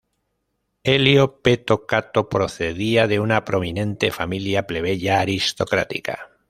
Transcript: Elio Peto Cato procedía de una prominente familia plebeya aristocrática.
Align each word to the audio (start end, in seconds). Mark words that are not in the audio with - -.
Elio 0.81 1.41
Peto 1.43 1.85
Cato 1.85 2.27
procedía 2.27 3.05
de 3.05 3.19
una 3.19 3.45
prominente 3.45 4.09
familia 4.09 4.65
plebeya 4.65 5.19
aristocrática. 5.19 6.31